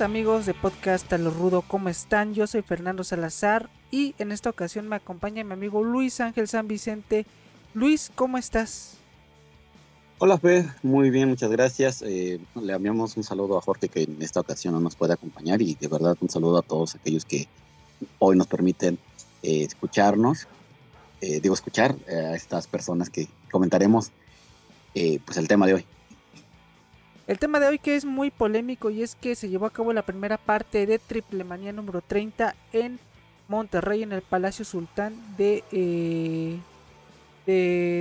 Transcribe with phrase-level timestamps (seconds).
[0.00, 2.32] amigos de podcast A lo Rudo, ¿cómo están?
[2.32, 6.68] Yo soy Fernando Salazar y en esta ocasión me acompaña mi amigo Luis Ángel San
[6.68, 7.26] Vicente.
[7.74, 8.98] Luis, ¿cómo estás?
[10.18, 12.02] Hola Fer, muy bien, muchas gracias.
[12.02, 15.60] Eh, le enviamos un saludo a Jorge que en esta ocasión no nos puede acompañar
[15.62, 17.48] y de verdad un saludo a todos aquellos que
[18.20, 18.98] hoy nos permiten
[19.42, 20.46] eh, escucharnos,
[21.20, 24.12] eh, digo escuchar a estas personas que comentaremos
[25.24, 25.86] pues el tema de hoy.
[27.28, 29.92] El tema de hoy que es muy polémico y es que se llevó a cabo
[29.92, 32.98] la primera parte de Triple Manía número 30 en
[33.48, 36.58] Monterrey, en el Palacio Sultán de, eh,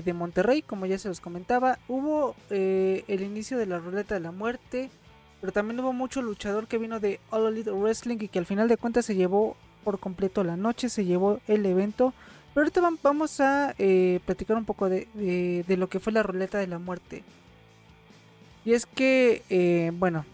[0.06, 1.78] de, Monterrey, como ya se los comentaba.
[1.90, 4.90] Hubo eh, el inicio de la ruleta de la muerte,
[5.42, 8.70] pero también hubo mucho luchador que vino de All Elite Wrestling y que al final
[8.70, 12.14] de cuentas se llevó por completo la noche, se llevó el evento.
[12.54, 15.06] Pero ahorita vamos a eh, platicar un poco de,
[15.68, 17.26] de lo que fue la ruleta de la muerte.
[18.68, 20.26] Y es que, eh, bueno,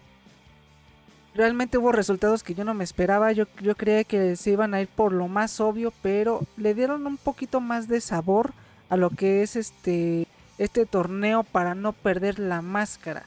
[1.36, 3.30] realmente hubo resultados que yo no me esperaba.
[3.30, 7.06] Yo, yo creía que se iban a ir por lo más obvio, pero le dieron
[7.06, 8.52] un poquito más de sabor
[8.88, 10.26] a lo que es este,
[10.58, 13.22] este torneo para no perder la máscara.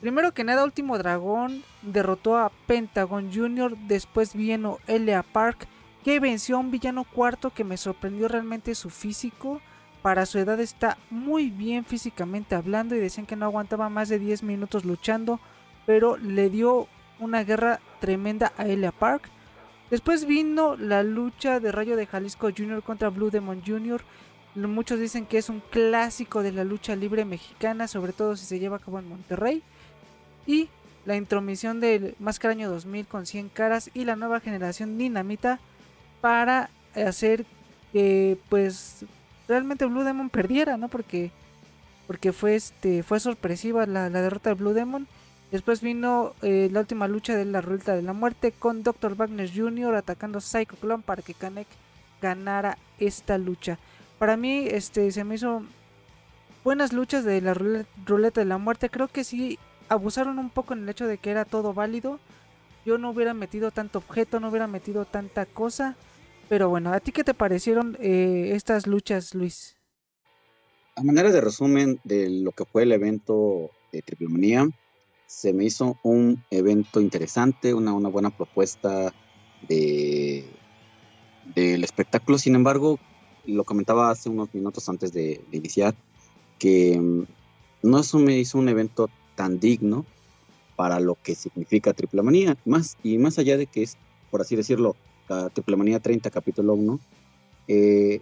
[0.00, 3.76] Primero que nada, Último Dragón derrotó a Pentagon Jr.
[3.76, 5.66] Después vino Elia Park,
[6.02, 9.60] que venció a un villano cuarto que me sorprendió realmente su físico
[10.04, 14.18] para su edad está muy bien físicamente hablando y decían que no aguantaba más de
[14.18, 15.40] 10 minutos luchando,
[15.86, 16.88] pero le dio
[17.20, 19.30] una guerra tremenda a Elia Park.
[19.90, 22.82] Después vino la lucha de Rayo de Jalisco Jr.
[22.82, 24.02] contra Blue Demon Jr.
[24.56, 28.58] Muchos dicen que es un clásico de la lucha libre mexicana, sobre todo si se
[28.58, 29.62] lleva a cabo en Monterrey.
[30.46, 30.68] Y
[31.06, 35.60] la intromisión del Máscara Año 2000 con 100 caras y la nueva generación Dinamita
[36.20, 37.46] para hacer
[37.90, 39.06] que pues
[39.48, 40.88] realmente Blue Demon perdiera, ¿no?
[40.88, 41.30] Porque,
[42.06, 45.06] porque fue, este, fue sorpresiva la, derrota de Blue Demon.
[45.50, 49.14] Después vino eh, la última lucha de la Ruleta de la Muerte con Dr.
[49.14, 49.94] Wagner Jr.
[49.94, 51.68] atacando Psycho Clone para que Kanek
[52.20, 53.78] ganara esta lucha.
[54.18, 55.62] Para mí este, se me hizo
[56.64, 58.88] buenas luchas de la Ruleta de la Muerte.
[58.88, 62.18] Creo que sí abusaron un poco en el hecho de que era todo válido.
[62.84, 65.96] Yo no hubiera metido tanto objeto, no hubiera metido tanta cosa.
[66.48, 69.76] Pero bueno, ¿a ti qué te parecieron eh, estas luchas, Luis?
[70.96, 74.68] A manera de resumen de lo que fue el evento de Triple Manía,
[75.26, 79.12] se me hizo un evento interesante, una, una buena propuesta
[79.68, 80.44] de,
[81.54, 82.38] del espectáculo.
[82.38, 82.98] Sin embargo,
[83.46, 85.94] lo comentaba hace unos minutos antes de, iniciar,
[86.58, 87.24] que mm,
[87.82, 90.06] no eso me hizo un evento tan digno
[90.76, 92.56] para lo que significa Triple Manía.
[92.64, 93.96] Más, y más allá de que es,
[94.30, 94.96] por así decirlo,
[95.52, 97.00] Triplemanía 30, capítulo 1,
[97.68, 98.20] eh,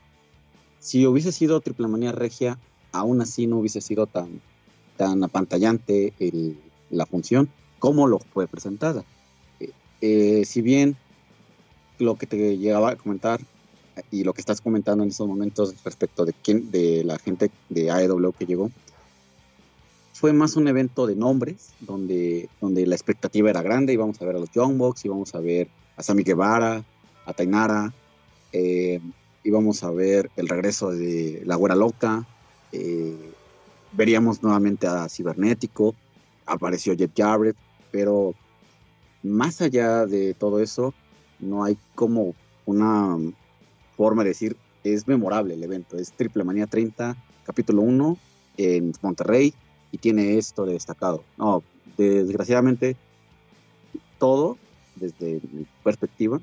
[0.78, 2.58] si hubiese sido Triplemanía Regia,
[2.92, 4.40] aún así no hubiese sido tan,
[4.96, 6.12] tan apantallante
[6.90, 7.48] la función
[7.78, 9.04] como lo fue presentada.
[9.58, 9.70] Eh,
[10.00, 10.96] eh, si bien
[11.98, 13.40] lo que te llegaba a comentar
[14.10, 17.90] y lo que estás comentando en estos momentos respecto de quién, de la gente de
[17.90, 18.70] AEW que llegó,
[20.12, 24.36] fue más un evento de nombres, donde, donde la expectativa era grande, íbamos a ver
[24.36, 26.84] a los Young Bucks, íbamos a ver a Sammy Guevara,
[27.25, 27.93] a Tainara,
[28.53, 29.00] eh,
[29.44, 32.27] íbamos a ver el regreso de La Güera Loca,
[32.72, 33.33] eh,
[33.93, 35.94] veríamos nuevamente a Cibernético,
[36.47, 37.56] apareció Jet Jarrett,
[37.91, 38.34] pero
[39.22, 40.94] más allá de todo eso,
[41.38, 42.34] no hay como
[42.66, 43.16] una
[43.97, 48.16] forma de decir, es memorable el evento, es Triple Manía 30, capítulo 1,
[48.56, 49.55] en Monterrey,
[49.91, 51.22] y tiene esto de destacado.
[51.37, 51.62] No,
[51.97, 52.97] desgraciadamente,
[54.19, 54.56] todo,
[54.97, 56.41] desde mi perspectiva,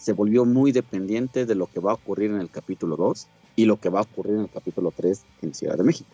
[0.00, 3.66] se volvió muy dependiente de lo que va a ocurrir en el capítulo 2 y
[3.66, 6.08] lo que va a ocurrir en el capítulo 3 en Ciudad de México.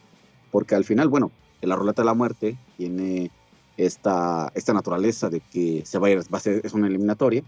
[0.50, 1.30] Porque al final, bueno,
[1.62, 3.30] la ruleta de la muerte tiene
[3.76, 6.20] esta, esta naturaleza de que se va a, ir,
[6.64, 7.44] es una eliminatoria,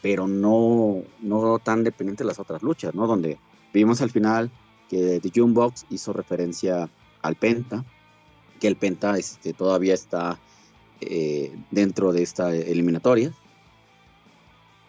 [0.00, 3.06] pero no, no tan dependiente de las otras luchas, ¿no?
[3.06, 3.36] Donde
[3.74, 4.50] vimos al final
[4.88, 6.88] que The Box hizo referencia
[7.20, 7.84] al Penta,
[8.58, 10.38] que el Penta este, todavía está
[11.02, 13.34] eh, dentro de esta eliminatoria,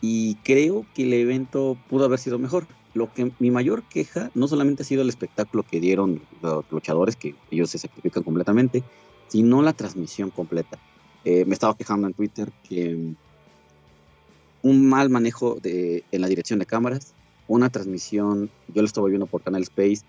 [0.02, 2.66] y creo que el evento pudo haber sido mejor.
[2.94, 7.16] Lo que mi mayor queja no solamente ha sido el espectáculo que dieron los luchadores,
[7.16, 8.84] que ellos se sacrifican completamente,
[9.28, 10.78] sino la transmisión completa.
[11.24, 13.16] Eh, me estaba quejando en Twitter que mm,
[14.64, 17.14] un mal manejo de, en la dirección de cámaras,
[17.48, 20.02] una transmisión, yo lo estaba viendo por Canal Space,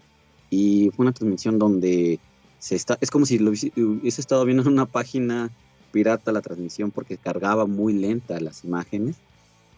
[0.50, 2.18] y fue una transmisión donde
[2.58, 5.50] se está, es como si lo hubiese estado viendo en una página
[5.92, 9.16] pirata la transmisión porque cargaba muy lenta las imágenes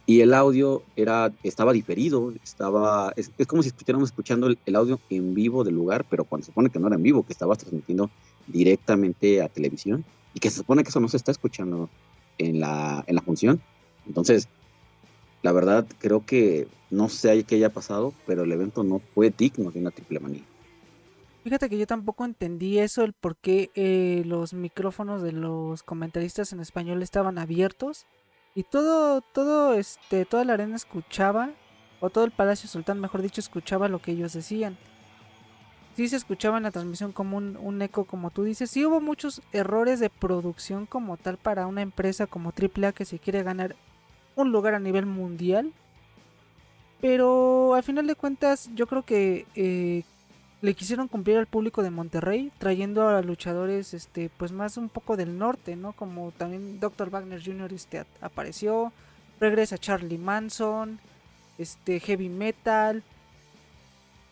[0.06, 5.35] y el audio era, estaba diferido, estaba, es, como si estuviéramos escuchando el, audio en
[5.35, 8.11] vivo del lugar, pero cuando se supone que no era en vivo, que estabas transmitiendo
[8.47, 10.05] directamente a televisión
[10.35, 11.89] y que se supone que eso no se está escuchando
[12.37, 13.62] en la, en la función.
[14.06, 14.49] Entonces,
[15.43, 19.71] la verdad, creo que no sé qué haya pasado, pero el evento no fue digno
[19.71, 20.43] de una triple manía.
[21.45, 26.53] Fíjate que yo tampoco entendí eso, el por qué eh, los micrófonos de los comentaristas
[26.53, 28.06] en español estaban abiertos
[28.55, 31.51] y todo, todo, este, toda la arena escuchaba,
[32.01, 34.77] o todo el Palacio Sultán, mejor dicho, escuchaba lo que ellos decían.
[35.97, 38.71] Sí se escuchaba en la transmisión como un, un eco, como tú dices.
[38.71, 43.19] Sí hubo muchos errores de producción como tal para una empresa como AAA que se
[43.19, 43.77] quiere ganar
[44.35, 45.73] un lugar a nivel mundial.
[47.01, 50.03] Pero al final de cuentas, yo creo que eh,
[50.65, 55.15] le quisieron cumplir al público de Monterrey, trayendo a luchadores, este, pues más un poco
[55.15, 55.93] del norte, ¿no?
[55.93, 57.11] Como también Dr.
[57.11, 57.71] Wagner Jr.
[57.75, 58.91] Este, apareció,
[59.39, 60.99] regresa Charlie Manson,
[61.59, 63.03] este, Heavy Metal.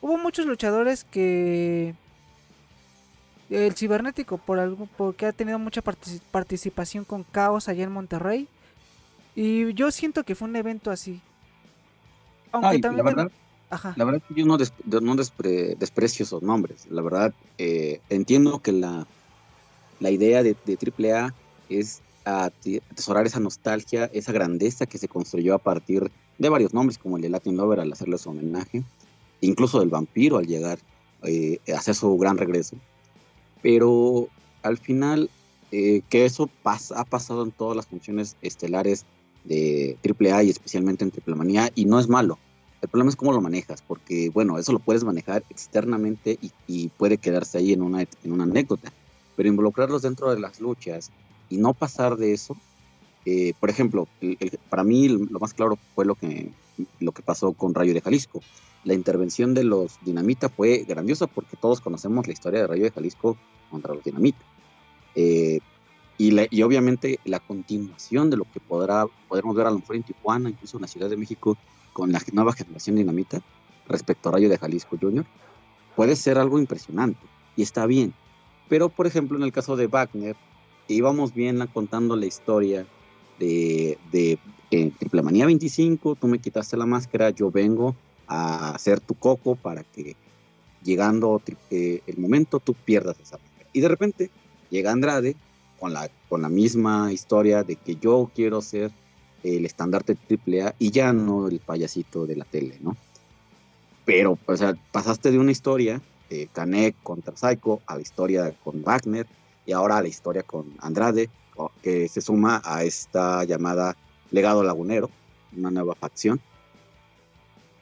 [0.00, 1.94] Hubo muchos luchadores que
[3.50, 8.48] el cibernético por algo porque ha tenido mucha participación con Caos allá en Monterrey
[9.34, 11.20] y yo siento que fue un evento así
[12.50, 13.32] aunque también la verdad
[13.96, 14.58] la verdad que yo no,
[15.00, 16.86] no desprecio esos nombres.
[16.90, 19.06] La verdad, eh, entiendo que la,
[20.00, 21.34] la idea de, AAA
[21.68, 27.16] es atesorar esa nostalgia, esa grandeza que se construyó a partir de varios nombres, como
[27.16, 28.82] el de Latin Lover al hacerle su homenaje,
[29.40, 30.78] incluso del vampiro al llegar
[31.22, 32.76] eh, a hacer su gran regreso.
[33.62, 34.28] Pero
[34.62, 35.30] al final,
[35.70, 39.06] eh, que eso pasa, ha pasado en todas las funciones estelares
[39.44, 42.38] de AAA y especialmente en Triple Manía, y no es malo.
[42.82, 47.16] El problema es cómo lo manejas, porque bueno, eso lo puedes manejar externamente y, puede
[47.16, 48.92] quedarse ahí en una, en una anécdota,
[49.36, 51.12] pero involucrarlos dentro de las luchas
[51.48, 52.56] y no pasar de eso,
[53.24, 54.08] eh, por ejemplo,
[54.68, 56.50] para mí lo más claro fue lo que,
[56.98, 58.42] lo que pasó con Rayo de Jalisco.
[58.82, 62.90] La intervención de los Dinamita fue grandiosa porque todos conocemos la historia de Rayo de
[62.90, 63.36] Jalisco
[63.70, 64.44] contra los Dinamita.
[65.14, 65.60] Eh,
[66.18, 70.02] y, y, obviamente la continuación de lo que podrá, podremos ver a lo mejor en
[70.02, 71.56] Tijuana, incluso en la Ciudad de México,
[71.92, 73.42] con la nueva generación dinamita
[73.88, 75.26] respecto a Rayo de Jalisco Jr.
[75.96, 77.20] puede ser algo impresionante
[77.56, 78.14] y está bien.
[78.68, 80.36] Pero, por ejemplo, en el caso de Wagner,
[80.88, 82.86] íbamos bien contando la historia
[83.38, 84.38] de, de
[84.98, 87.94] Triple Manía 25, tú me quitaste la máscara, yo vengo
[88.26, 90.16] a hacer tu coco para que
[90.82, 91.40] llegando
[91.70, 93.68] eh, el momento tú pierdas esa máscara.
[93.72, 94.30] Y de repente
[94.70, 95.36] llega Andrade
[95.78, 98.90] con la, con la misma historia de que yo quiero ser
[99.42, 102.96] el estandarte AAA y ya no el payasito de la tele, ¿no?
[104.04, 108.82] Pero, o sea, pasaste de una historia, de Canek contra Psycho, a la historia con
[108.82, 109.26] Wagner
[109.66, 111.28] y ahora a la historia con Andrade,
[111.82, 113.96] que se suma a esta llamada
[114.30, 115.10] Legado Lagunero,
[115.56, 116.40] una nueva facción.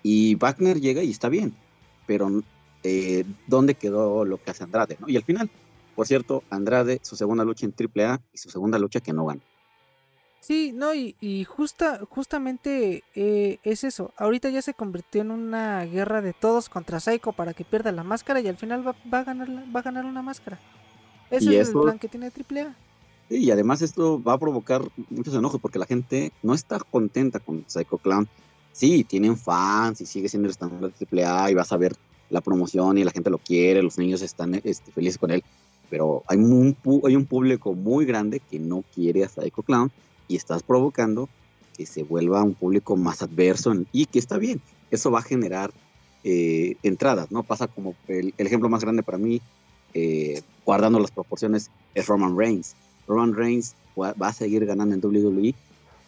[0.03, 1.55] Y Wagner llega y está bien,
[2.07, 2.43] pero
[2.83, 4.97] eh, ¿dónde quedó lo que hace Andrade?
[5.01, 5.09] ¿no?
[5.09, 5.51] Y al final,
[5.95, 9.41] por cierto, Andrade, su segunda lucha en AAA y su segunda lucha que no gana.
[10.41, 14.13] Sí, no, y, justa, justamente eh, es eso.
[14.17, 18.05] Ahorita ya se convirtió en una guerra de todos contra Psycho para que pierda la
[18.05, 20.59] máscara y al final va, a, ganar, va a ganar una máscara.
[21.31, 22.75] Ese es el plan que tiene AAA.
[23.29, 27.65] Y además esto va a provocar muchos enojos porque la gente no está contenta con
[27.69, 28.27] Psycho Clown.
[28.73, 31.95] Sí, tienen fans y sigue siendo el estándar de AAA y vas a ver
[32.31, 35.45] la promoción y la gente lo quiere, los niños están este, felices con él.
[35.91, 39.93] Pero hay un, hay un público muy grande que no quiere a Psycho Clown
[40.31, 41.29] y estás provocando
[41.77, 44.61] que se vuelva un público más adverso y que está bien,
[44.93, 45.73] eso va a generar
[46.23, 47.43] eh, entradas, ¿no?
[47.43, 49.43] Pasa como el, ejemplo más grande para mí,
[49.93, 52.77] eh, guardando las proporciones, es Roman Reigns.
[53.09, 55.55] Roman Reigns va, a seguir ganando en WWE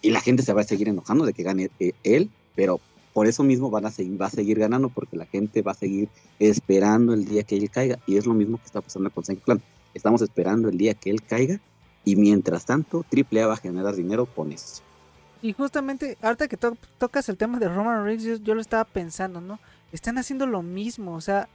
[0.02, 2.80] y la gente se va a seguir enojando de que gane eh, él, pero
[3.12, 6.08] por eso mismo a seguir, va a seguir ganando porque la gente va a seguir
[6.38, 9.42] esperando el día que él caiga y es lo mismo que está pasando con Saint
[9.42, 9.60] Clan.
[9.94, 11.60] Estamos esperando el día que él caiga
[12.04, 14.82] y mientras tanto, AAA va a generar dinero con eso.
[15.40, 19.58] Y justamente, ahorita que tocas el tema de Roman Reigns, yo, lo estaba pensando, ¿no?
[19.90, 21.48] Están haciendo lo mismo, o sea,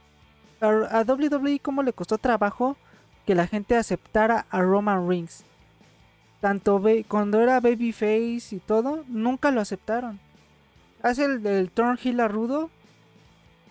[0.60, 2.76] a, WWE cómo le costó trabajo
[3.26, 5.44] que la gente aceptara a Roman Reigns.
[6.40, 10.20] Tanto cuando era Babyface y todo, nunca lo aceptaron.
[11.02, 12.70] Hace el, el turn heel a rudo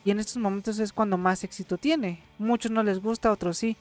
[0.03, 2.21] y en estos momentos es cuando más éxito tiene.
[2.39, 3.77] Muchos no les gusta, otros sí.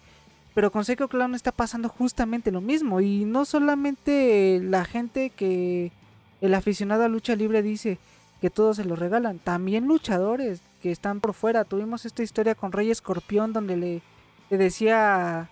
[0.56, 3.02] Pero con Psycho Clown está pasando justamente lo mismo.
[3.02, 5.92] Y no solamente la gente que
[6.40, 7.98] el aficionado a lucha libre dice
[8.40, 9.38] que todos se lo regalan.
[9.38, 11.64] También luchadores que están por fuera.
[11.64, 14.02] Tuvimos esta historia con Rey Escorpión donde le,
[14.48, 15.50] decía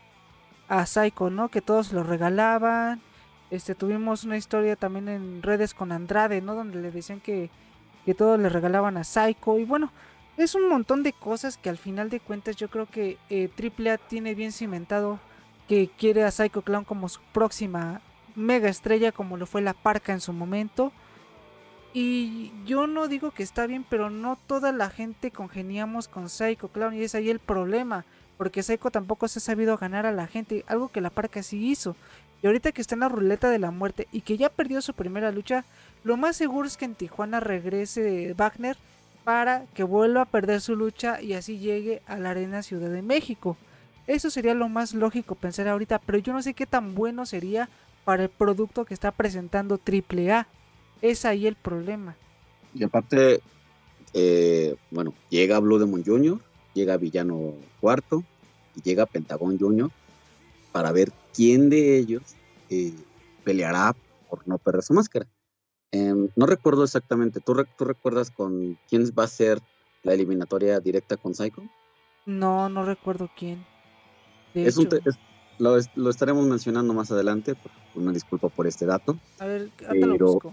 [0.70, 1.50] a, Psycho, ¿no?
[1.50, 3.02] Que todos lo regalaban.
[3.50, 6.54] Este, tuvimos una historia también en redes con Andrade, ¿no?
[6.54, 7.50] Donde le decían que,
[8.06, 9.58] que todos le regalaban a Psycho.
[9.58, 9.92] Y bueno,
[10.36, 13.98] es un montón de cosas que al final de cuentas yo creo que eh, AAA
[13.98, 15.20] tiene bien cimentado
[15.68, 18.00] que quiere a Psycho Clown como su próxima
[18.34, 20.92] mega estrella como lo fue la Parca en su momento.
[21.92, 26.68] Y yo no digo que está bien, pero no toda la gente congeniamos con Psycho
[26.68, 28.04] Clown y es ahí el problema.
[28.36, 31.70] Porque Psycho tampoco se ha sabido ganar a la gente, algo que la Parca sí
[31.70, 31.94] hizo.
[32.42, 34.92] Y ahorita que está en la ruleta de la muerte y que ya perdió su
[34.92, 35.64] primera lucha,
[36.02, 38.76] lo más seguro es que en Tijuana regrese Wagner
[39.24, 43.02] para que vuelva a perder su lucha y así llegue a la Arena Ciudad de
[43.02, 43.56] México.
[44.06, 47.70] Eso sería lo más lógico pensar ahorita, pero yo no sé qué tan bueno sería
[48.04, 50.46] para el producto que está presentando AAA.
[51.00, 52.16] Es ahí el problema.
[52.74, 53.40] Y aparte,
[54.12, 56.38] eh, bueno, llega Blue Demon Jr.,
[56.74, 58.22] llega Villano Cuarto
[58.76, 59.90] y llega Pentagon Jr.
[60.70, 62.22] para ver quién de ellos
[62.68, 62.92] eh,
[63.42, 63.94] peleará
[64.28, 65.26] por no perder su máscara.
[65.94, 67.38] Em, no recuerdo exactamente.
[67.38, 69.60] ¿Tú, recuerdas con quién va a ser
[70.02, 71.62] la eliminatoria directa con Psycho?
[72.26, 73.64] No, no recuerdo quién.
[74.54, 74.88] Es un
[75.58, 77.54] lo, estaremos mencionando más adelante.
[77.94, 79.16] Una disculpa por este dato.
[79.38, 80.52] A ver, pero, lo busco.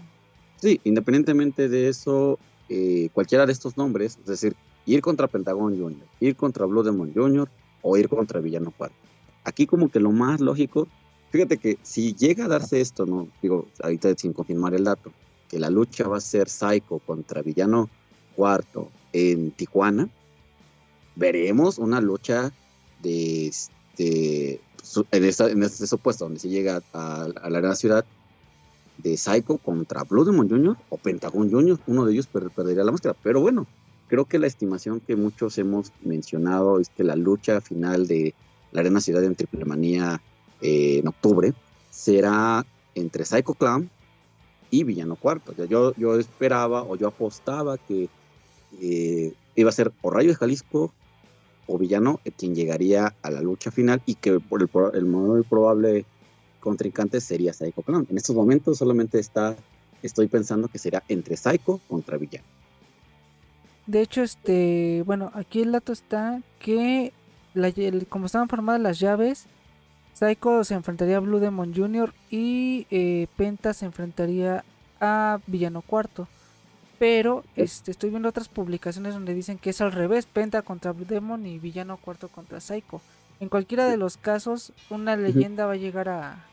[0.60, 4.54] Sí, independientemente de eso, eh, cualquiera de estos nombres, es decir,
[4.86, 7.48] ir contra Pentagon Jr., ir contra Blue Demon Jr.
[7.82, 8.94] o ir contra Villano Cuarto.
[9.42, 10.86] Aquí como que lo más lógico,
[11.30, 15.12] fíjate que si llega a darse esto, no digo ahorita sin confirmar el dato,
[15.52, 17.90] que la lucha va a ser Psycho contra Villano
[18.34, 20.08] Cuarto en Tijuana,
[21.14, 22.50] veremos una lucha
[23.02, 24.62] de este,
[25.10, 28.06] en, en este supuesto, donde se llega a, la gran ciudad,
[28.96, 30.76] de Psycho contra Blue Demon Jr.
[30.88, 33.14] o Pentagon Jr., uno de ellos perdería la máscara.
[33.22, 33.66] Pero bueno,
[34.08, 38.34] creo que la estimación que muchos hemos mencionado es que la lucha final de
[38.70, 40.22] la Arena Ciudad en Triple Manía
[40.62, 41.52] eh, en octubre
[41.90, 43.90] será entre Psycho Clown
[44.72, 45.54] y Villano Cuarto.
[45.66, 48.08] yo, yo esperaba o yo apostaba que
[48.80, 50.92] eh, iba a ser o Rayo de Jalisco
[51.66, 56.06] o Villano quien llegaría a la lucha final y que por el, el muy probable
[56.58, 58.06] contrincante sería Psycho Clown.
[58.10, 59.54] En estos momentos solamente está,
[60.02, 62.46] estoy pensando que será entre Psycho contra Villano.
[63.86, 67.12] De hecho, este, bueno, aquí el dato está que
[68.08, 69.44] como estaban formadas las llaves,
[70.14, 72.12] Psycho se enfrentaría a Blue Demon Jr.
[72.30, 74.64] y eh, Penta se enfrentaría
[75.00, 76.28] a Villano Cuarto.
[76.98, 81.06] Pero este, estoy viendo otras publicaciones donde dicen que es al revés, Penta contra Blue
[81.06, 83.00] Demon y Villano Cuarto contra Psycho.
[83.40, 86.46] En cualquiera de los casos, una leyenda va a llegar a,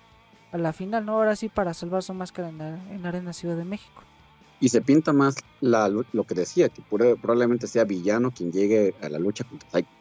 [0.52, 1.14] la final, ¿no?
[1.14, 4.02] Ahora sí para salvar su máscara en, la, Arena Ciudad de México.
[4.60, 9.10] Y se pinta más la, lo que decía, que probablemente sea Villano quien llegue a
[9.10, 9.99] la lucha contra Psycho.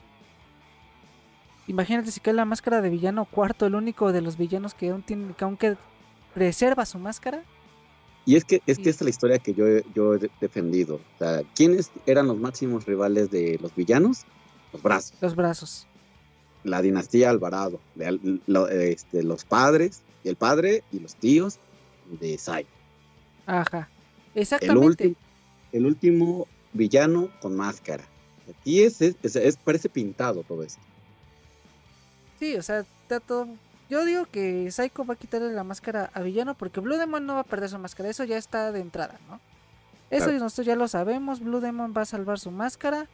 [1.68, 5.02] Imagínate si cae la máscara de villano cuarto, el único de los villanos que aún
[5.02, 5.76] tiene, que aunque
[6.34, 7.44] reserva su máscara.
[8.24, 10.96] Y es que, es que esta es la historia que yo, yo he defendido.
[10.96, 14.24] O sea, ¿quiénes eran los máximos rivales de los villanos?
[14.72, 15.14] Los brazos.
[15.20, 15.86] Los brazos.
[16.64, 17.80] La dinastía Alvarado.
[18.70, 21.58] este, los padres, el padre y los tíos
[22.18, 22.66] de Sai.
[23.46, 23.90] Ajá.
[24.34, 25.14] Exactamente.
[25.72, 28.04] El, último villano con máscara.
[28.48, 30.80] Aquí es, es, parece pintado todo esto.
[32.38, 33.48] Sí, o sea, está todo.
[33.90, 37.34] Yo digo que Psycho va a quitarle la máscara a Villano porque Blue Demon no
[37.34, 38.10] va a perder su máscara.
[38.10, 39.40] Eso ya está de entrada, ¿no?
[40.10, 41.40] Eso nosotros ya lo sabemos.
[41.40, 43.06] Blue Demon va a salvar su máscara.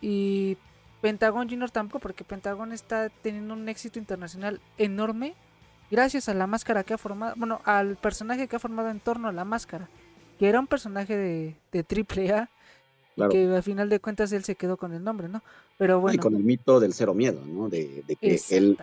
[0.00, 0.58] Y
[1.00, 5.34] Pentagon Junior tampoco, porque Pentagon está teniendo un éxito internacional enorme.
[5.90, 7.34] Gracias a la máscara que ha formado.
[7.36, 9.88] Bueno, al personaje que ha formado en torno a la máscara.
[10.38, 11.84] Que era un personaje de, de
[13.16, 15.42] AAA que al final de cuentas él se quedó con el nombre, ¿no?
[15.78, 16.14] Pero bueno.
[16.14, 17.68] Y con el mito del cero miedo, ¿no?
[17.68, 18.78] De, que él,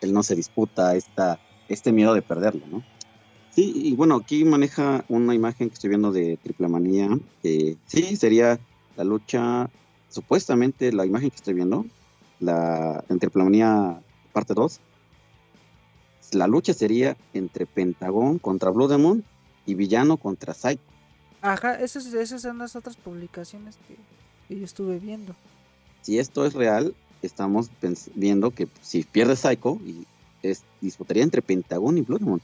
[0.00, 2.82] él no se disputa esta, este miedo de perderlo, ¿no?
[3.50, 7.18] Sí, y bueno, aquí maneja una imagen que estoy viendo de Triple Manía.
[7.42, 8.58] sí, sería
[8.96, 9.68] la lucha,
[10.08, 11.84] supuestamente la imagen que estoy viendo,
[12.38, 14.00] la, en Triple Manía
[14.32, 14.80] parte 2.
[16.34, 19.24] La lucha sería entre Pentagón contra Blue Demon
[19.66, 20.82] y Villano contra Psycho.
[21.40, 25.34] Ajá, esas, esas son las otras publicaciones que, yo estuve viendo.
[26.02, 27.70] Si esto es real, estamos
[28.14, 30.06] viendo que si pierde Psycho, y
[30.42, 32.40] es, disputaría entre Pentagón y Bloodmoon.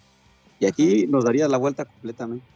[0.61, 2.47] Y aquí nos daría la vuelta completamente.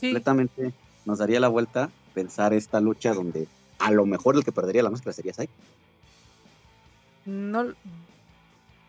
[0.00, 0.72] Completamente
[1.04, 4.90] nos daría la vuelta pensar esta lucha donde a lo mejor el que perdería la
[4.90, 5.52] máscara sería Psycho.
[7.24, 7.74] No.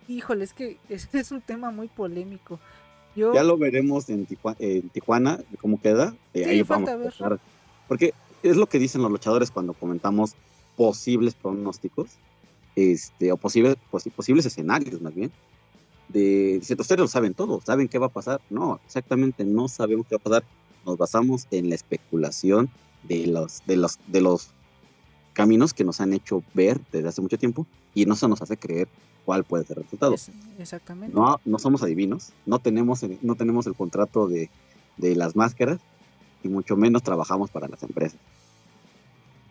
[0.08, 2.60] Híjole, es que es un tema muy polémico.
[3.34, 6.16] Ya lo veremos en, Tijuana, cómo queda.
[6.34, 7.38] Eh, ahí vamos a,
[7.88, 10.36] Porque es lo que dicen los luchadores cuando comentamos
[10.76, 12.12] posibles pronósticos,
[12.76, 13.76] este, o posibles,
[14.16, 15.32] posibles escenarios más bien.
[16.08, 18.42] De, dicen, ustedes lo saben todo, saben qué va a pasar.
[18.50, 20.44] No, exactamente no sabemos qué va a pasar.
[20.86, 22.70] Nos basamos en la especulación
[23.04, 24.50] de los, de los, de los
[25.34, 28.58] caminos que nos han hecho ver desde hace mucho tiempo y no se nos hace
[28.58, 28.88] creer
[29.29, 30.15] cuál puede ser el resultado.
[30.57, 31.15] exactamente.
[31.15, 34.50] No, no somos adivinos, no tenemos, el, no tenemos el contrato de,
[34.98, 35.77] de las máscaras
[36.43, 38.19] y mucho menos trabajamos para las empresas.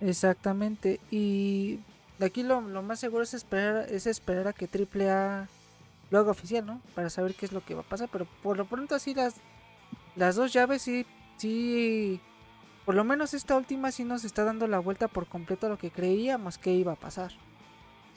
[0.01, 0.99] Exactamente.
[1.13, 1.79] Y
[2.19, 5.47] de aquí lo, lo, más seguro es esperar, es esperar a que AAA
[6.11, 6.81] lo haga oficial, ¿no?
[6.97, 8.09] Para saber qué es lo que va a pasar.
[8.11, 9.37] Pero por lo pronto así las,
[10.17, 11.07] las dos llaves sí,
[11.37, 12.21] sí,
[12.85, 15.79] por lo menos esta última sí nos está dando la vuelta por completo a lo
[15.79, 17.31] que creíamos que iba a pasar.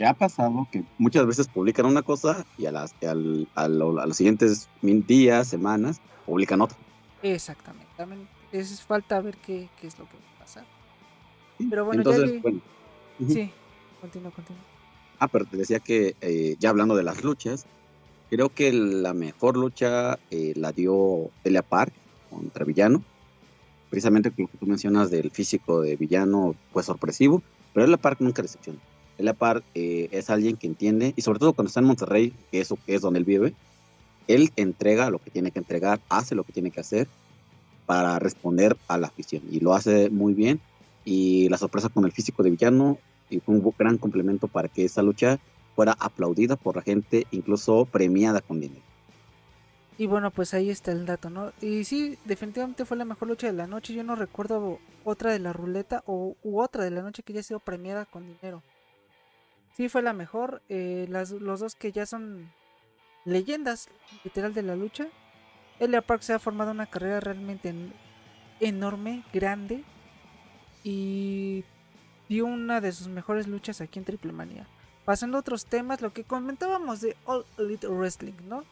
[0.01, 0.67] ¿Qué ha pasado?
[0.71, 6.01] Que muchas veces publican una cosa y a, las, al, a, los siguientes días, semanas,
[6.25, 6.75] publican otra.
[7.21, 7.87] Exactamente.
[7.95, 10.65] También es falta ver qué, qué es lo que va a pasar.
[11.69, 12.39] pero bueno, Entonces, ya...
[12.41, 12.61] bueno.
[13.27, 13.51] Sí,
[14.01, 14.63] continúa, continúa.
[15.19, 17.67] Ah, pero te decía que eh, ya hablando de las luchas,
[18.31, 21.93] creo que la mejor lucha eh, la dio Elia Park
[22.31, 23.03] contra Villano.
[23.91, 28.41] Precisamente lo que tú mencionas del físico de Villano fue sorpresivo, pero Elia Park nunca
[28.41, 28.79] decepciona.
[29.21, 32.61] Elia Park eh, es alguien que entiende, y sobre todo cuando está en Monterrey, que
[32.61, 33.53] es, es donde él vive,
[34.27, 37.07] él entrega lo que tiene que entregar, hace lo que tiene que hacer
[37.85, 40.59] para responder a la afición, y lo hace muy bien.
[41.03, 42.99] Y la sorpresa con el físico de Villano
[43.29, 45.39] y fue un gran complemento para que esa lucha
[45.75, 48.81] fuera aplaudida por la gente, incluso premiada con dinero.
[49.97, 51.51] Y bueno, pues ahí está el dato, ¿no?
[51.61, 53.93] Y sí, definitivamente fue la mejor lucha de la noche.
[53.93, 57.43] Yo no recuerdo otra de la ruleta o u otra de la noche que haya
[57.43, 58.63] sido premiada con dinero.
[59.73, 60.61] Sí, fue la mejor.
[60.69, 62.51] Eh, las, los dos que ya son
[63.25, 63.89] leyendas,
[64.23, 65.07] literal, de la lucha.
[65.79, 67.73] Elia Park se ha formado una carrera realmente
[68.59, 69.83] enorme, grande.
[70.83, 71.63] Y
[72.29, 74.67] dio una de sus mejores luchas aquí en Triple Manía.
[75.05, 78.63] Pasando a otros temas, lo que comentábamos de All Elite Wrestling, ¿no?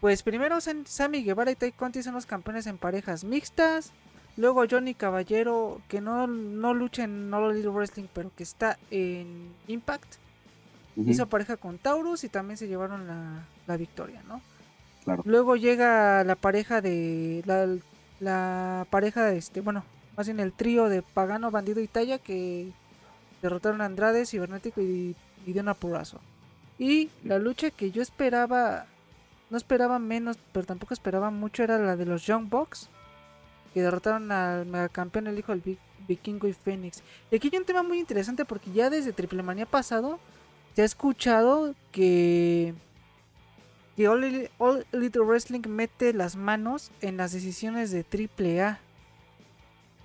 [0.00, 3.92] Pues primero Sammy Guevara y Tai Conti son los campeones en parejas mixtas.
[4.36, 9.52] Luego Johnny Caballero, que no, no lucha en All Elite Wrestling, pero que está en
[9.68, 10.16] Impact.
[10.96, 14.40] Hizo pareja con Taurus y también se llevaron la, la victoria, ¿no?
[15.04, 15.22] Claro.
[15.26, 17.42] Luego llega la pareja de.
[17.46, 17.68] La,
[18.20, 19.60] la pareja de este.
[19.60, 19.84] Bueno,
[20.16, 22.70] más bien el trío de Pagano, Bandido y Talla que
[23.42, 26.20] derrotaron a Andrade, Cibernético y, y Diana Purazo.
[26.78, 28.86] Y la lucha que yo esperaba,
[29.50, 32.88] no esperaba menos, pero tampoco esperaba mucho, era la de los Young Bucks,
[33.74, 37.02] que derrotaron al megacampeón, el hijo del Vikingo y Fénix.
[37.30, 40.20] Y aquí hay un tema muy interesante porque ya desde Triple Manía pasado
[40.74, 42.72] se ha escuchado que,
[43.96, 48.80] que All, All Elite Wrestling mete las manos en las decisiones de Triple A.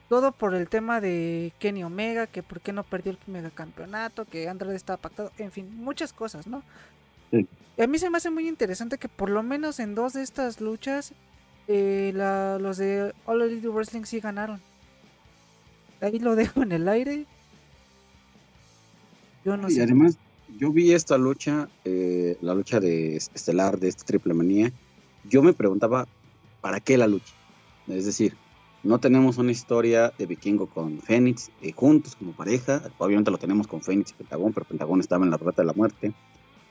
[0.10, 4.49] Todo por el tema de Kenny Omega, que por qué no perdió el megacampeonato, que
[4.49, 6.63] Andrade estaba pactado, en fin, muchas cosas, ¿no?
[7.29, 7.47] Sí.
[7.77, 10.60] A mí se me hace muy interesante que por lo menos en dos de estas
[10.60, 11.13] luchas
[11.71, 14.60] eh, la, los de All Elite Wrestling sí ganaron.
[16.01, 17.27] Ahí lo dejo en el aire.
[19.45, 19.84] Yo no y sé.
[19.84, 20.17] además,
[20.58, 24.71] yo vi esta lucha, eh, la lucha de estelar de este triple manía.
[25.25, 26.08] Yo me preguntaba,
[26.60, 27.34] ¿para qué la lucha?
[27.88, 28.36] Es decir,
[28.82, 32.82] no tenemos una historia de Vikingo con Fénix eh, juntos como pareja.
[32.97, 35.73] Obviamente lo tenemos con Fénix y Pentagón, pero Pentagón estaba en la rueda de la
[35.73, 36.13] muerte.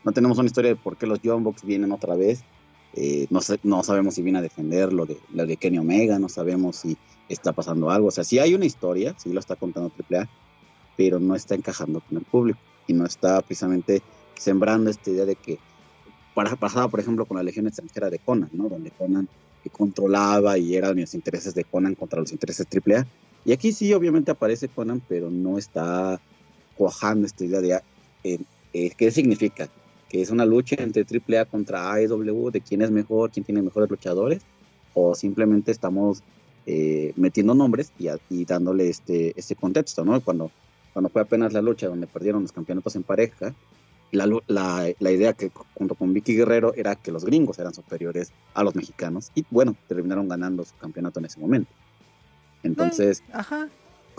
[0.03, 2.43] No tenemos una historia de por qué los Young Bucks vienen otra vez.
[2.95, 6.29] Eh, no, no sabemos si viene a defender lo de, lo de Kenny Omega, no
[6.29, 6.97] sabemos si
[7.27, 8.07] está pasando algo.
[8.07, 10.27] O sea, sí hay una historia, sí lo está contando AAA,
[10.97, 14.01] pero no está encajando con el público y no está precisamente
[14.35, 15.59] sembrando esta idea de que
[16.59, 18.69] pasaba, por ejemplo, con la Legión extranjera de Conan, ¿no?
[18.69, 19.27] Donde Conan
[19.69, 23.05] controlaba y eran los intereses de Conan contra los intereses AAA.
[23.45, 26.19] Y aquí sí, obviamente aparece Conan, pero no está
[26.75, 27.81] cuajando esta idea de
[28.23, 28.39] eh,
[28.73, 29.69] eh, qué significa.
[30.09, 33.89] Que es una lucha entre AAA contra AEW, de quién es mejor, quién tiene mejores
[33.89, 34.41] luchadores,
[34.93, 36.23] o simplemente estamos
[36.65, 40.19] eh, metiendo nombres y, y, dándole este, este contexto, ¿no?
[40.21, 40.51] Cuando,
[40.93, 43.53] cuando fue apenas la lucha donde perdieron los campeonatos en pareja,
[44.11, 48.31] la, la, la, idea que junto con Vicky Guerrero era que los gringos eran superiores
[48.53, 51.71] a los mexicanos y bueno, terminaron ganando su campeonato en ese momento.
[52.63, 53.69] Entonces, Ajá,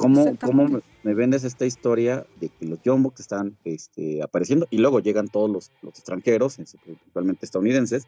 [0.00, 4.78] ¿cómo, ¿cómo, me vendes esta historia de que los Young Bucks están este, apareciendo y
[4.78, 8.06] luego llegan todos los, los extranjeros, principalmente estadounidenses,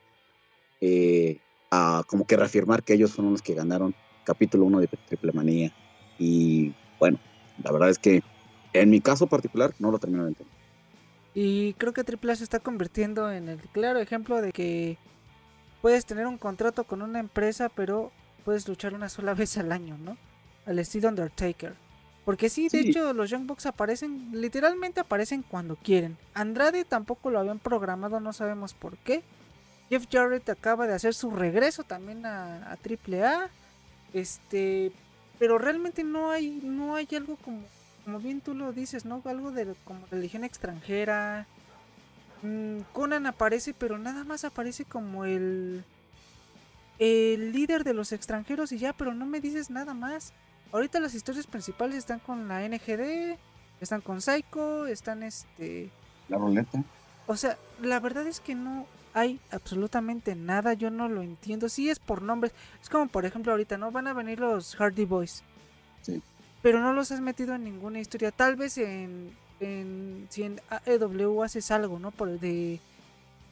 [0.80, 1.38] eh,
[1.70, 5.72] a como que reafirmar que ellos fueron los que ganaron capítulo 1 de Triple Manía?
[6.18, 7.18] Y bueno,
[7.62, 8.22] la verdad es que
[8.72, 10.54] en mi caso particular no lo termino de entender.
[11.34, 14.98] Y creo que Triple A se está convirtiendo en el claro ejemplo de que
[15.82, 18.12] puedes tener un contrato con una empresa, pero
[18.44, 20.16] puedes luchar una sola vez al año, ¿no?
[20.64, 21.74] Al estilo Undertaker.
[22.24, 22.90] Porque sí, de sí.
[22.90, 26.16] hecho, los Young Bucks aparecen, literalmente aparecen cuando quieren.
[26.34, 29.22] Andrade tampoco lo habían programado, no sabemos por qué.
[29.90, 33.50] Jeff Jarrett acaba de hacer su regreso también a, a AAA.
[34.12, 34.92] Este,
[35.38, 37.62] pero realmente no hay, no hay algo como
[38.04, 39.22] como bien tú lo dices, ¿no?
[39.24, 41.46] Algo de como religión extranjera.
[42.42, 45.84] mm, Conan aparece, pero nada más aparece como el
[46.98, 50.32] el líder de los extranjeros y ya, pero no me dices nada más.
[50.72, 53.36] Ahorita las historias principales están con la NGD,
[53.80, 55.90] están con Psycho, están este
[56.28, 56.82] la ruleta.
[57.26, 61.68] O sea, la verdad es que no hay absolutamente nada, yo no lo entiendo.
[61.68, 63.90] Sí es por nombres, es como por ejemplo ahorita, ¿no?
[63.90, 65.42] Van a venir los Hardy Boys.
[66.00, 66.22] Sí.
[66.62, 68.30] Pero no los has metido en ninguna historia.
[68.30, 72.12] Tal vez en, en si en AEW haces algo, ¿no?
[72.12, 72.80] Por de,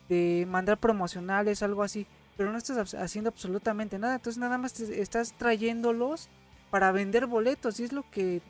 [0.08, 2.06] de mandar promocionales, algo así.
[2.36, 4.14] Pero no estás haciendo absolutamente nada.
[4.14, 6.28] Entonces nada más estás trayéndolos
[6.70, 7.80] para vender boletos.
[7.80, 8.40] Y es lo que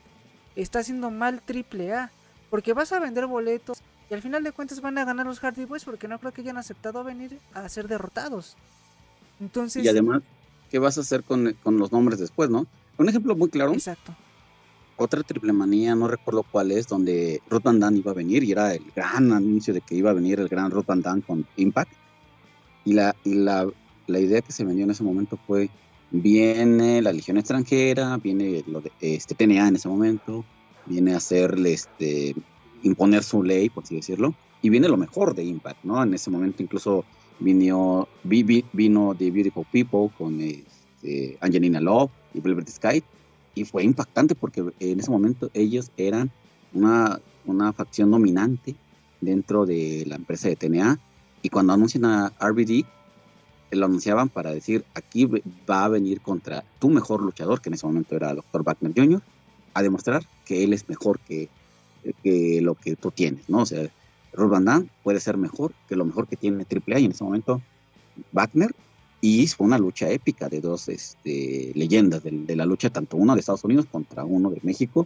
[0.55, 2.11] está haciendo mal AAA.
[2.49, 3.81] Porque vas a vender boletos
[4.11, 6.41] y al final de cuentas van a ganar los Hardy Boys porque no creo que
[6.41, 8.57] hayan aceptado venir a ser derrotados.
[9.39, 9.85] Entonces...
[9.85, 10.21] Y además,
[10.69, 12.67] ¿qué vas a hacer con, con los nombres después, no?
[12.97, 13.71] Un ejemplo muy claro.
[13.71, 14.13] Exacto.
[14.97, 18.51] Otra triple manía, no recuerdo cuál es, donde Ruth Van Damme iba a venir y
[18.51, 21.47] era el gran anuncio de que iba a venir el gran Ruth Van Damme con
[21.55, 21.93] Impact.
[22.83, 23.65] Y la, y la,
[24.07, 25.69] la idea que se vendió en ese momento fue,
[26.11, 30.45] viene la Legión extranjera, viene lo de este TNA en ese momento,
[30.85, 32.35] viene a hacerle este
[32.83, 36.01] imponer su ley, por así decirlo, y viene lo mejor de Impact, ¿no?
[36.03, 37.05] En ese momento incluso
[37.39, 43.03] vino, vino The Beautiful People con este, Angelina Love y Velvet Sky,
[43.55, 46.31] y fue impactante porque en ese momento ellos eran
[46.73, 48.75] una, una facción dominante
[49.19, 50.99] dentro de la empresa de TNA,
[51.43, 52.85] y cuando anuncian a RBD,
[53.71, 57.85] lo anunciaban para decir, aquí va a venir contra tu mejor luchador, que en ese
[57.85, 58.63] momento era Dr.
[58.63, 59.21] Wagner Jr.,
[59.73, 61.49] a demostrar que él es mejor que
[62.23, 63.59] que lo que tú tienes, ¿no?
[63.59, 63.89] O sea,
[64.33, 67.23] Rob Van Damme puede ser mejor que lo mejor que tiene AAA y en ese
[67.23, 67.61] momento
[68.31, 68.73] Wagner
[69.19, 73.39] y fue una lucha épica de dos este, leyendas de, la lucha, tanto uno de
[73.39, 75.05] Estados Unidos contra uno de México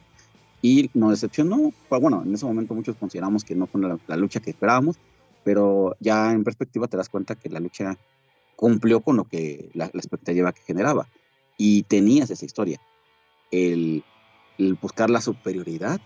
[0.61, 4.39] y nos decepcionó, pues, bueno, en ese momento muchos consideramos que no fue la, lucha
[4.39, 4.95] que esperábamos,
[5.43, 7.97] pero ya en perspectiva te das cuenta que la lucha
[8.55, 11.07] cumplió con lo que la, expectativa que generaba
[11.57, 12.79] y tenías esa historia,
[13.51, 14.03] el,
[14.57, 15.99] el buscar la superioridad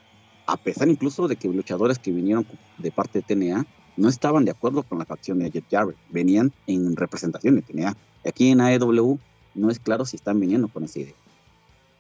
[0.50, 2.46] a pesar incluso de que luchadores que vinieron
[2.80, 6.52] de parte de TNA no estaban de acuerdo con la facción de Jeff Jarrett, venían
[6.66, 7.96] en representación de TNA.
[8.26, 9.20] Aquí en AEW
[9.54, 11.14] no es claro si están viniendo con esa idea.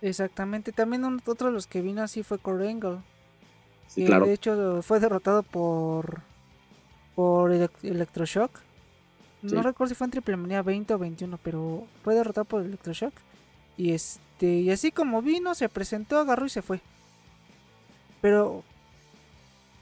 [0.02, 3.00] Exactamente, también otro de los que vino así fue Core Angle.
[3.86, 4.26] Sí, claro.
[4.26, 6.22] De hecho fue derrotado por
[7.14, 8.52] por Electroshock.
[9.42, 13.14] No recuerdo si fue en Triple Manía 20 o 21, pero fue derrotado por Electroshock.
[13.78, 16.82] Y este y así como vino, se presentó, agarró y se fue.
[18.22, 18.64] Pero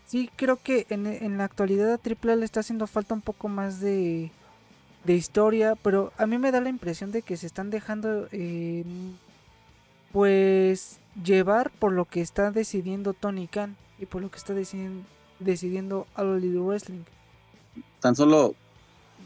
[0.06, 3.80] sí creo que en, la actualidad a AAA le está haciendo falta un poco más
[3.80, 4.32] de,
[5.04, 8.84] de historia, pero a mí me da la impresión de que se están dejando eh,
[10.12, 15.04] pues llevar por lo que está decidiendo Tony Khan y por lo que está decidiendo,
[15.40, 17.04] decidiendo All Elite Wrestling.
[18.00, 18.56] Tan solo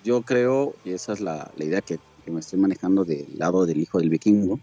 [0.04, 3.80] yo creo, y esa es la, idea que, que, me estoy manejando del lado del
[3.80, 4.60] hijo del vikingo,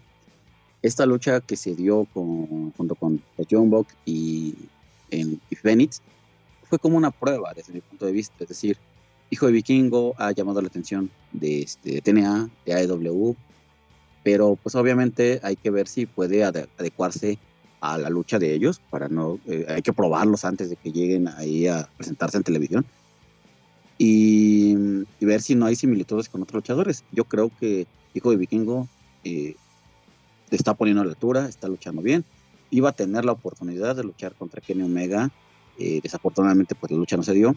[0.81, 4.55] esta lucha que se dio con, junto con John Bock y,
[5.11, 6.01] en, Phoenix
[6.69, 8.35] fue como una prueba desde mi punto de vista.
[8.39, 8.77] Es decir,
[9.31, 13.35] Hijo de Vikingo ha llamado la atención de, este, TNA, de AEW,
[14.23, 17.37] pero pues obviamente hay que ver si puede adecuarse
[17.81, 21.29] a la lucha de ellos para no eh, hay que probarlos antes de que lleguen
[21.29, 22.85] ahí a presentarse en televisión
[24.01, 24.75] y,
[25.19, 28.87] ver si no hay similitudes con otros luchadores yo creo que hijo de vikingo
[29.25, 29.55] eh,
[30.55, 32.25] está poniendo a la altura, está luchando bien.
[32.71, 35.29] Iba a tener la oportunidad de luchar contra Kenny Omega.
[35.77, 37.55] Eh, desafortunadamente, pues la lucha no se dio.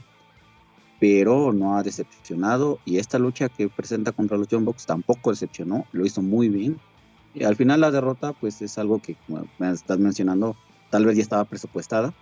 [1.01, 2.79] Pero no ha decepcionado.
[2.85, 5.87] Y esta lucha que presenta contra los John Box tampoco decepcionó.
[5.93, 6.81] Lo hizo muy bien.
[7.35, 10.55] Y al final la derrota, pues es algo que, como me estás mencionando,
[10.91, 12.13] tal vez ya estaba presupuestada.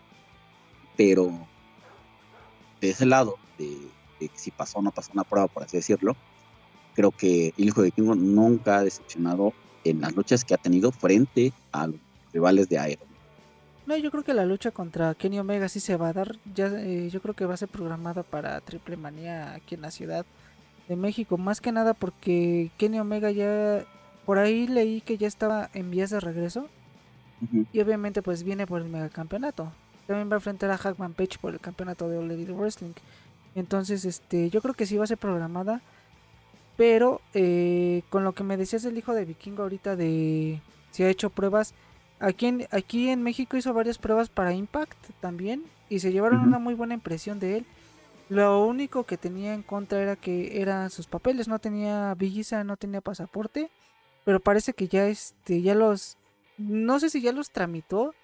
[0.97, 1.33] Pero
[2.81, 3.77] de ese lado, de,
[4.35, 6.17] si pasó o no pasó una prueba, por así decirlo,
[6.95, 9.53] creo que el hijo de Kingo nunca ha decepcionado
[9.85, 11.97] en las luchas que ha tenido frente a los
[12.33, 13.11] rivales de Aero.
[13.87, 16.37] No, yo creo que la lucha contra Kenny Omega sí se va a dar.
[16.55, 19.91] Ya, eh, yo creo que va a ser programada para Triple Manía aquí en la
[19.91, 20.25] Ciudad
[20.87, 21.39] de México.
[21.39, 23.85] Más que nada porque Kenny Omega ya.
[24.27, 26.69] Por ahí leí que ya estaba en vías de regreso.
[27.73, 29.73] Y obviamente, pues viene por el megacampeonato.
[30.07, 32.93] También va a enfrentar a Hackman Page por el campeonato de All Elite Wrestling.
[33.55, 35.83] Entonces, este, yo creo que sí va a ser programada.
[36.77, 41.11] Pero eh, con lo que me decías el hijo de Vikingo ahorita de si ha
[41.11, 41.75] hecho pruebas,
[42.21, 46.59] aquí en, aquí en México hizo varias pruebas para Impact también y se llevaron una
[46.59, 47.67] muy buena impresión de él.
[48.31, 52.79] Lo único que tenía en contra era que eran sus papeles, no tenía visa, no
[52.79, 53.69] tenía pasaporte,
[54.25, 56.17] pero parece que ya este ya los
[56.57, 58.15] no sé si ya los tramitó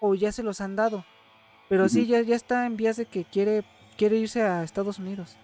[0.00, 1.04] o ya se los han dado.
[1.68, 3.62] Pero sí ya ya está en vías de que quiere
[3.96, 5.36] quiere irse a Estados Unidos.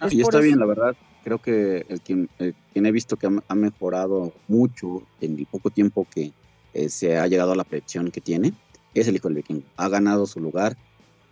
[0.00, 0.96] Ah, y está bien, la verdad.
[1.22, 2.28] Creo que el quien,
[2.72, 6.32] quien he visto que ha, mejorado mucho en el poco tiempo que
[6.74, 8.52] eh, se ha llegado a la predicción que tiene
[8.92, 9.62] es el hijo del vikingo.
[9.76, 10.76] Ha ganado su lugar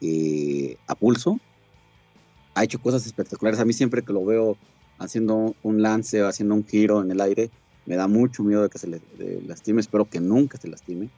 [0.01, 1.39] eh, a pulso,
[2.55, 3.61] ha hecho cosas espectaculares.
[3.61, 4.57] A mí siempre que lo veo
[4.99, 7.51] haciendo un lance o haciendo un giro en el aire,
[7.87, 9.01] me da mucho miedo de que se le
[9.47, 9.81] lastime.
[9.81, 11.11] Espero que nunca se lastime.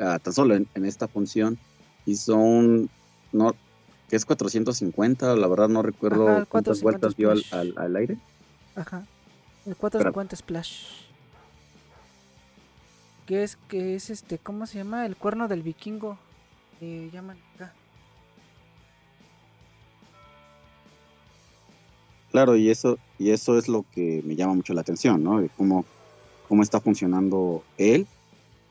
[0.00, 1.58] Ah, tan solo en, esta función
[2.06, 2.88] hizo un,
[3.32, 3.54] no,
[4.10, 8.18] que es 450, la verdad no recuerdo cuántas vueltas dio al, aire.
[8.74, 9.06] Ajá,
[9.64, 10.86] el 450 splash.
[13.24, 15.06] Que es, que es este, ¿cómo se llama?
[15.06, 16.18] El cuerno del vikingo.
[16.80, 17.72] Eh, llaman acá.
[22.32, 25.40] Claro, y eso, y eso es lo que me llama mucho la atención, ¿no?
[25.40, 25.84] De cómo,
[26.48, 28.08] cómo está funcionando él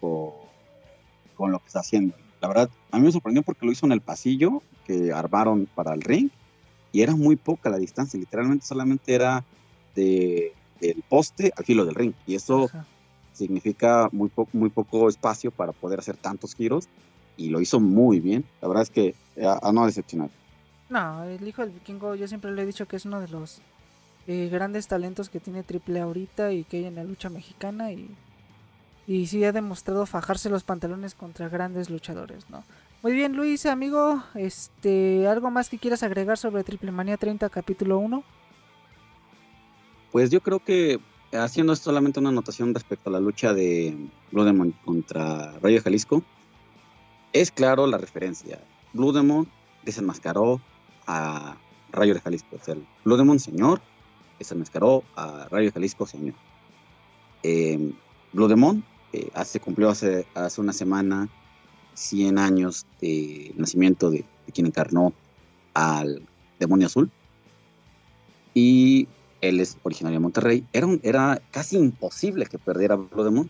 [0.02, 2.14] con lo que está haciendo.
[2.42, 5.94] La verdad, a mí me sorprendió porque lo hizo en el pasillo que armaron para
[5.94, 6.30] el ring
[6.92, 9.44] y era muy poca la distancia, literalmente solamente era
[9.96, 12.70] de, del poste al filo del ring y eso
[13.34, 16.88] significa muy, muy poco espacio para poder hacer tantos giros
[17.38, 18.44] y lo hizo muy bien.
[18.62, 20.30] La verdad es que a no decepcionar.
[20.90, 23.62] No, el hijo del vikingo yo siempre le he dicho que es uno de los
[24.28, 28.10] eh, grandes talentos que tiene Triple ahorita y que hay en la lucha mexicana y,
[29.10, 32.64] y sí ha demostrado fajarse los pantalones contra grandes luchadores, ¿no?
[33.02, 37.98] Muy bien, Luis, amigo, este, ¿algo más que quieras agregar sobre Triple Manía 30 capítulo
[37.98, 38.24] 1?
[40.12, 41.00] Pues yo creo que
[41.32, 43.98] haciendo solamente una anotación respecto a la lucha de
[44.32, 46.22] Blue contra Rayo Jalisco,
[47.34, 48.60] es claro la referencia.
[48.94, 49.48] Blue Demon
[49.86, 50.62] desenmascaró
[51.08, 51.58] a
[51.92, 52.58] Rayo de Jalisco.
[52.62, 53.82] O sea, el Blue señor
[54.40, 56.36] se enmascaró a Rayo de Jalisco señor.
[57.42, 57.92] Eh,
[58.34, 58.48] Blue
[59.14, 61.30] eh, hace, cumplió hace, hace una semana
[61.94, 65.14] 100 años de nacimiento de, quien encarnó
[65.74, 66.22] al
[66.60, 67.12] demonio azul.
[68.54, 69.08] Y
[69.42, 70.66] él es originario de Monterrey.
[70.74, 73.50] Era, era casi imposible que perdiera Blue Demon.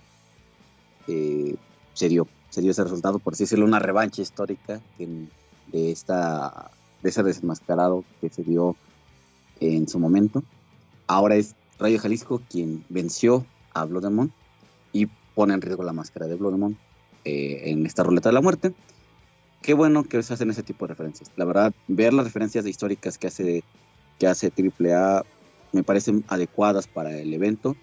[1.08, 1.56] Eh,
[1.94, 7.10] se, dio, se dio ese resultado, por así decirlo, una revancha histórica de esta de
[7.10, 8.76] ese desenmascarado que se dio
[9.60, 10.44] en su momento.
[11.08, 14.32] Ahora es Rayo Jalisco quien venció a Bloodemon
[14.94, 16.78] y pone en riesgo la máscara de Bloodemon
[17.26, 18.74] eh, en esta ruleta de la muerte.
[19.62, 21.32] Qué bueno que se hacen ese tipo de referencias.
[21.36, 23.64] La verdad, ver las referencias históricas que hace,
[24.18, 25.24] que hace AAA
[25.72, 27.76] me parecen adecuadas para el evento.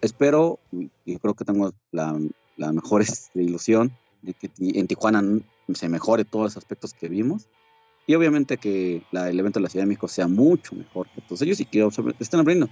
[0.00, 0.58] Espero
[1.04, 2.18] y creo que tengo la,
[2.56, 3.92] la mejor este, ilusión
[4.22, 5.22] de que en Tijuana
[5.72, 7.46] se mejore todos los aspectos que vimos
[8.06, 11.22] y obviamente que la, el evento de la Ciudad de México sea mucho mejor que
[11.22, 11.86] todos ellos y que
[12.18, 12.68] estén abriendo.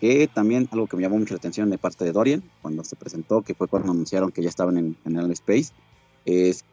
[0.00, 2.96] Que también algo que me llamó mucho la atención de parte de Dorian, cuando se
[2.96, 5.72] presentó, que fue cuando anunciaron que ya estaban en General Space,
[6.24, 6.64] es,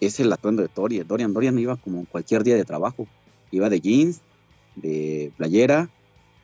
[0.00, 1.06] es el atuendo de Dorian.
[1.06, 1.32] Dorian.
[1.32, 3.06] Dorian iba como cualquier día de trabajo.
[3.50, 4.20] Iba de jeans,
[4.74, 5.88] de playera,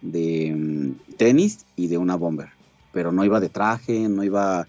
[0.01, 2.49] de mm, tenis y de una bomber.
[2.93, 4.67] Pero no iba de traje, no iba,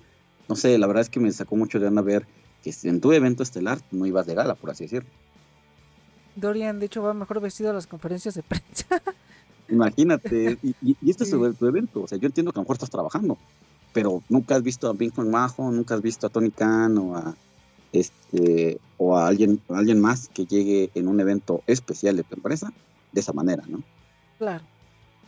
[0.47, 2.26] no sé, la verdad es que me sacó mucho de onda ver
[2.63, 5.10] que en tu evento estelar no ibas de gala, por así decirlo.
[6.36, 8.88] Dorian, de hecho, va mejor vestido a las conferencias de prensa.
[9.69, 12.04] Imagínate, y, este es tu evento.
[12.04, 13.38] O sea, yo entiendo que a lo mejor estás trabajando,
[13.93, 17.36] pero nunca has visto a Bing Majo, nunca has visto a Tony Khan o a
[17.91, 22.73] este o a alguien, alguien más que llegue en un evento especial de tu empresa
[23.12, 23.84] de esa manera, ¿no?
[24.38, 24.63] Claro.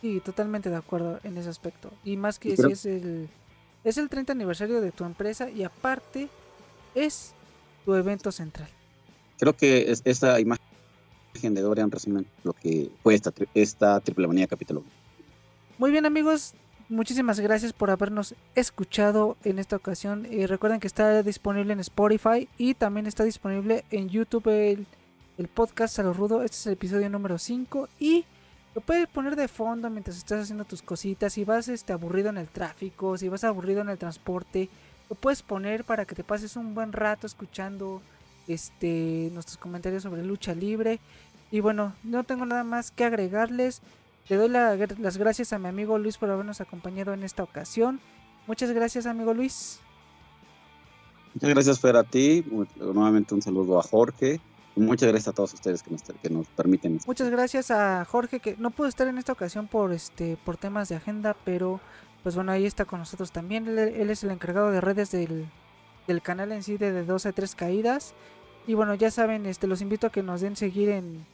[0.00, 1.90] Sí, totalmente de acuerdo en ese aspecto.
[2.04, 3.28] Y más que si es el
[3.86, 6.28] es el 30 aniversario de tu empresa y aparte
[6.96, 7.32] es
[7.84, 8.68] tu evento central.
[9.38, 10.55] Creo que es, esa imagen
[11.42, 14.82] de Dorian resumen lo que fue esta, esta Triple Manía capítulo
[15.78, 16.54] Muy bien amigos,
[16.88, 20.26] muchísimas gracias por habernos escuchado en esta ocasión.
[20.30, 24.86] y recuerden que está disponible en Spotify y también está disponible en YouTube el,
[25.36, 26.42] el podcast a lo rudo.
[26.42, 28.24] Este es el episodio número 5 y
[28.74, 31.34] lo puedes poner de fondo mientras estás haciendo tus cositas.
[31.34, 34.70] Si vas este, aburrido en el tráfico, si vas aburrido en el transporte,
[35.10, 38.00] lo puedes poner para que te pases un buen rato escuchando
[38.48, 41.00] este, nuestros comentarios sobre lucha libre.
[41.50, 43.82] Y bueno, no tengo nada más que agregarles.
[44.28, 48.00] Le doy las gracias a mi amigo Luis por habernos acompañado en esta ocasión.
[48.46, 49.80] Muchas gracias, amigo Luis.
[51.34, 52.44] Muchas gracias, Fer, a ti.
[52.76, 54.40] Nuevamente un saludo a Jorge.
[54.74, 57.00] Y muchas gracias a todos ustedes que nos, que nos permiten.
[57.06, 60.88] Muchas gracias a Jorge, que no pudo estar en esta ocasión por, este, por temas
[60.88, 61.80] de agenda, pero
[62.22, 63.68] pues bueno, ahí está con nosotros también.
[63.68, 65.46] Él, es el encargado de redes del,
[66.06, 68.12] del canal en sí de, de 2 a 3 caídas.
[68.66, 71.24] Y bueno, ya saben, este, los invito a que nos den seguir en,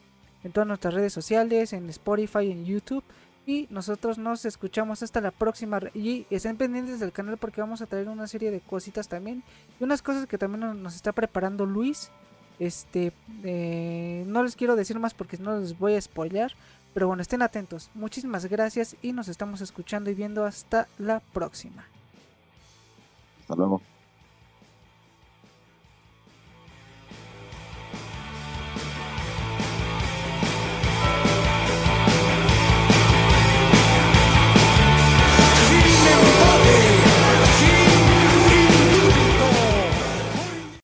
[0.44, 3.05] en todas nuestras redes sociales, en Spotify, en YouTube.
[3.44, 5.81] Y nosotros nos escuchamos hasta la próxima.
[5.94, 9.42] Y estén pendientes del canal porque vamos a traer una serie de cositas también.
[9.81, 12.11] Y unas cosas que también nos está preparando Luis.
[12.59, 16.55] Este, eh, no les quiero decir más porque no les voy a spoiler.
[16.94, 17.90] Pero bueno, estén atentos.
[17.94, 21.85] Muchísimas gracias y nos estamos escuchando y viendo hasta la próxima.
[23.40, 23.83] Hasta luego.